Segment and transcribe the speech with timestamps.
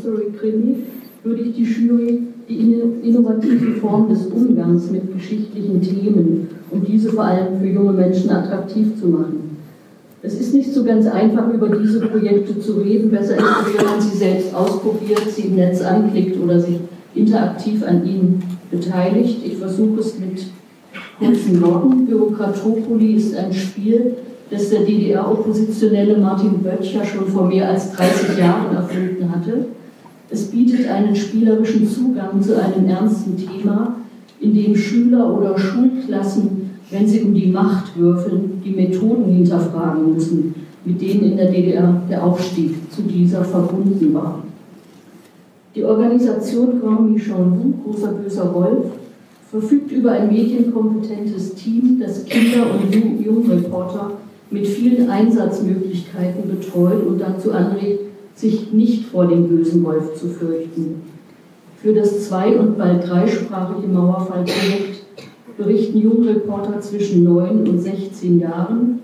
[0.00, 0.84] History-Krimi
[1.22, 7.60] würdigt die Jury die innovative Form des Umgangs mit geschichtlichen Themen und diese vor allem
[7.60, 9.56] für junge Menschen attraktiv zu machen.
[10.22, 13.10] Es ist nicht so ganz einfach, über diese Projekte zu reden.
[13.10, 16.76] Besser ist wenn man sie selbst ausprobiert, sie im Netz anklickt oder sich
[17.14, 19.38] interaktiv an ihnen beteiligt.
[19.44, 20.44] Ich versuche es mit
[21.18, 22.06] kurzen Worten.
[22.06, 24.16] Bürokratopoli ist ein Spiel,
[24.50, 29.66] das der DDR-Oppositionelle Martin Böttcher schon vor mehr als 30 Jahren erfunden hatte.
[30.30, 33.96] Es bietet einen spielerischen Zugang zu einem ernsten Thema,
[34.40, 40.54] in dem Schüler oder Schulklassen, wenn sie um die Macht würfeln, die Methoden hinterfragen müssen,
[40.84, 44.42] mit denen in der DDR der Aufstieg zu dieser verbunden war.
[45.74, 48.86] Die Organisation Grand Michon Großer Böser Wolf,
[49.50, 54.12] verfügt über ein medienkompetentes Team, das Kinder- und Jungreporter
[54.50, 58.00] mit vielen Einsatzmöglichkeiten betreut und dazu anregt,
[58.34, 61.02] sich nicht vor dem bösen Wolf zu fürchten.
[61.82, 65.04] Für das zwei- und bald dreisprachige Mauerfallprojekt
[65.56, 69.00] berichten Jungreporter zwischen 9 und 16 Jahren.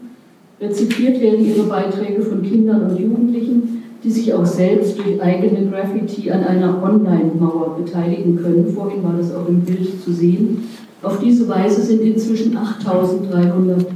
[0.61, 6.31] Rezipiert werden ihre Beiträge von Kindern und Jugendlichen, die sich auch selbst durch eigene Graffiti
[6.31, 8.69] an einer Online-Mauer beteiligen können.
[8.75, 10.65] Vorhin war das auch im Bild zu sehen.
[11.03, 13.87] Auf diese Weise sind inzwischen 8300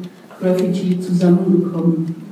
[0.41, 2.30] Graffiti zusammengekommen.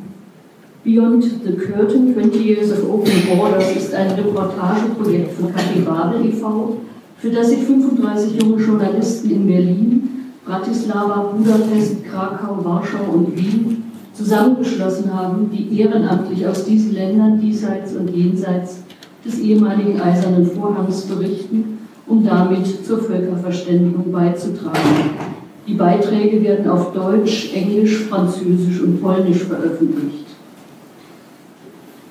[0.88, 6.78] Beyond the Curtain, 20 Years of Open Borders ist ein Reportageprojekt von Kathi Babel e.V.,
[7.18, 10.08] für das sich 35 junge Journalisten in Berlin,
[10.46, 18.08] Bratislava, Budapest, Krakau, Warschau und Wien zusammengeschlossen haben, die ehrenamtlich aus diesen Ländern diesseits und
[18.08, 18.78] jenseits
[19.22, 25.10] des ehemaligen Eisernen Vorhangs berichten, um damit zur Völkerverständigung beizutragen.
[25.66, 30.28] Die Beiträge werden auf Deutsch, Englisch, Französisch und Polnisch veröffentlicht.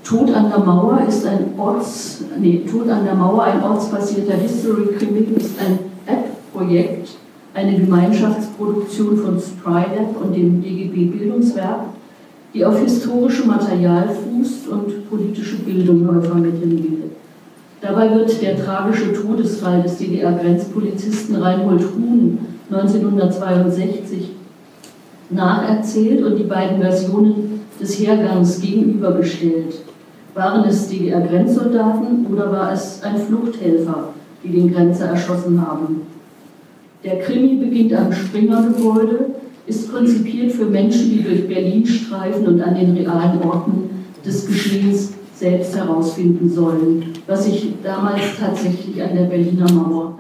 [0.07, 5.35] Tod an der Mauer ist ein Orts, nee, Tod an der Mauer, ein ortsbasierter History-Krimi,
[5.35, 7.09] ist ein App-Projekt,
[7.53, 11.87] eine Gemeinschaftsproduktion von SpryLab und dem DGB Bildungswerk,
[12.53, 17.11] die auf historischem Material fußt und politische Bildung neu vermitteln will.
[17.81, 22.37] Dabei wird der tragische Todesfall des DDR-Grenzpolizisten Reinhold Huhn
[22.71, 24.29] 1962
[25.31, 29.75] nacherzählt und die beiden Versionen des Hergangs gegenübergestellt.
[30.37, 34.09] Waren es DDR-Grenzsoldaten oder war es ein Fluchthelfer,
[34.43, 36.03] die den Grenzer erschossen haben?
[37.03, 39.31] Der Krimi beginnt am Springer-Gebäude,
[39.65, 43.89] ist konzipiert für Menschen, die durch Berlin streifen und an den realen Orten
[44.23, 50.13] des Geschehens selbst herausfinden sollen, was sich damals tatsächlich an der Berliner Mauer